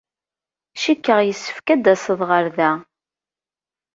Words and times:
Cikkeɣ 0.79 1.19
yessefk 1.23 1.67
ad 1.73 1.79
d-taseḍ 1.83 2.21
ɣer 2.29 2.45
da. 2.57 2.71